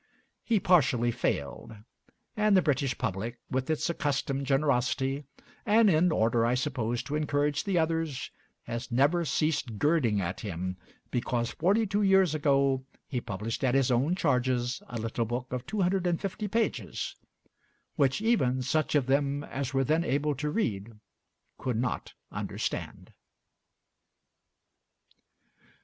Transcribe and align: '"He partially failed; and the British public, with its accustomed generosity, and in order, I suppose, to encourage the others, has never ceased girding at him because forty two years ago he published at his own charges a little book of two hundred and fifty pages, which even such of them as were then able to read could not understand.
'"He 0.51 0.59
partially 0.59 1.11
failed; 1.11 1.75
and 2.35 2.57
the 2.57 2.63
British 2.63 2.97
public, 2.97 3.37
with 3.51 3.69
its 3.69 3.87
accustomed 3.87 4.47
generosity, 4.47 5.25
and 5.63 5.91
in 5.91 6.11
order, 6.11 6.43
I 6.43 6.55
suppose, 6.55 7.03
to 7.03 7.15
encourage 7.15 7.63
the 7.65 7.77
others, 7.77 8.31
has 8.63 8.91
never 8.91 9.23
ceased 9.25 9.77
girding 9.77 10.19
at 10.19 10.39
him 10.39 10.77
because 11.11 11.51
forty 11.51 11.85
two 11.85 12.01
years 12.01 12.33
ago 12.33 12.83
he 13.05 13.21
published 13.21 13.63
at 13.63 13.75
his 13.75 13.91
own 13.91 14.15
charges 14.15 14.81
a 14.89 14.97
little 14.97 15.25
book 15.25 15.53
of 15.53 15.67
two 15.67 15.81
hundred 15.81 16.07
and 16.07 16.19
fifty 16.19 16.47
pages, 16.47 17.15
which 17.95 18.23
even 18.23 18.63
such 18.63 18.95
of 18.95 19.05
them 19.05 19.43
as 19.43 19.71
were 19.71 19.83
then 19.83 20.03
able 20.03 20.33
to 20.33 20.49
read 20.49 20.93
could 21.59 21.77
not 21.77 22.11
understand. 22.31 23.13